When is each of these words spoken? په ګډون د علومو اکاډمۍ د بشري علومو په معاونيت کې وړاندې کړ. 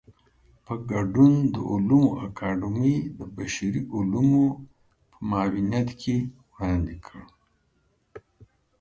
په 0.65 0.73
ګډون 0.91 1.33
د 1.53 1.55
علومو 1.71 2.03
اکاډمۍ 2.25 2.95
د 3.17 3.19
بشري 3.35 3.81
علومو 3.95 4.45
په 5.11 5.17
معاونيت 5.29 5.89
کې 6.01 6.15
وړاندې 6.53 6.95
کړ. 7.05 7.21